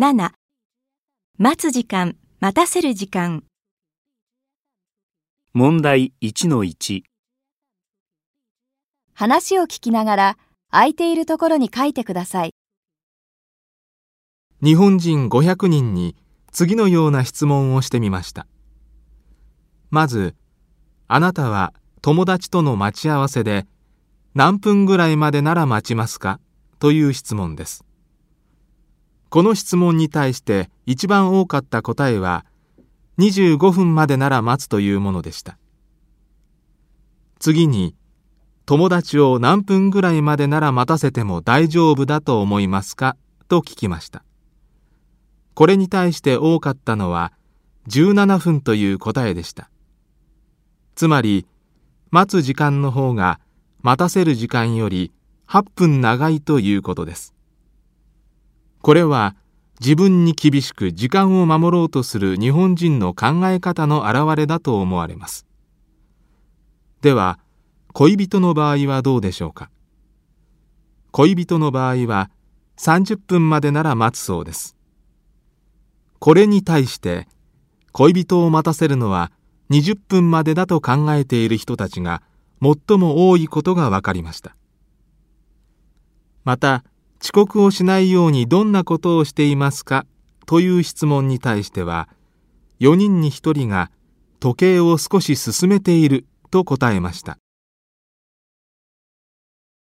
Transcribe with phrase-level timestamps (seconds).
[0.00, 0.30] 7
[1.38, 3.42] 待つ時間、待たせる時間。
[5.52, 7.02] 問題1-1
[9.12, 10.38] 話を聞きながら
[10.70, 12.54] 空いているところに書いてください。
[14.62, 16.14] 日本人500人に
[16.52, 18.46] 次のような質問をしてみました。
[19.90, 20.36] まず、
[21.08, 23.66] あなたは友達との待ち合わせで
[24.36, 26.38] 何分ぐらいまでなら待ちますか？
[26.78, 27.84] という質問です。
[29.30, 32.46] この質問に対して一番多かった答えは
[33.18, 35.58] 25分までなら待つというものでした。
[37.38, 37.94] 次に、
[38.64, 43.16] 友達を何分ぐらいまでなら待たせても大丈夫だと思いますか？
[43.48, 44.24] と聞きました。
[45.54, 47.32] これに対して多かったのは
[47.88, 49.70] 17分という答えでした。
[50.94, 51.46] つまり、
[52.10, 53.40] 待つ時間の方が
[53.82, 55.12] 待たせる時間より
[55.48, 57.34] 8分長いということです。
[58.88, 59.36] これは
[59.80, 65.44] 自分に厳しく時間を守ろうとする日本人の考え方の表れだと思われます。
[67.02, 67.38] では、
[67.92, 69.68] 恋人の場合はどうでしょうか？
[71.10, 72.30] 恋人の場合は
[72.78, 74.74] 30分までなら待つそうです。
[76.18, 77.28] これに対して
[77.92, 79.30] 恋人を待たせるのは
[79.68, 82.22] 20分までだと考えている人たちが
[82.62, 84.56] 最も多いことが分かりました。
[86.42, 86.84] また、
[87.20, 90.06] 遅刻をしないようにどんなことをしていますか？
[90.46, 92.08] という質問に対しては、
[92.80, 93.90] 4人に1人が
[94.40, 97.38] 時計を少し進めていると答えました。